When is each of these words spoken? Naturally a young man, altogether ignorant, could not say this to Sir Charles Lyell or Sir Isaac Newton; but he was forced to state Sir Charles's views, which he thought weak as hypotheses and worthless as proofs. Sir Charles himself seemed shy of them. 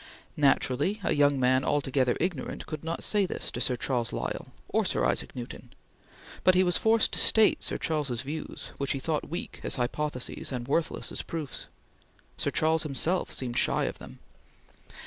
Naturally 0.35 0.99
a 1.03 1.13
young 1.13 1.39
man, 1.39 1.63
altogether 1.63 2.17
ignorant, 2.19 2.65
could 2.65 2.83
not 2.83 3.03
say 3.03 3.27
this 3.27 3.51
to 3.51 3.61
Sir 3.61 3.75
Charles 3.75 4.11
Lyell 4.11 4.47
or 4.67 4.83
Sir 4.83 5.05
Isaac 5.05 5.35
Newton; 5.35 5.73
but 6.43 6.55
he 6.55 6.63
was 6.63 6.75
forced 6.75 7.11
to 7.13 7.19
state 7.19 7.61
Sir 7.61 7.77
Charles's 7.77 8.23
views, 8.23 8.71
which 8.79 8.93
he 8.93 8.99
thought 8.99 9.29
weak 9.29 9.59
as 9.61 9.75
hypotheses 9.75 10.51
and 10.51 10.67
worthless 10.67 11.11
as 11.11 11.21
proofs. 11.21 11.67
Sir 12.35 12.49
Charles 12.49 12.81
himself 12.81 13.29
seemed 13.31 13.57
shy 13.59 13.83
of 13.83 13.99
them. 13.99 14.17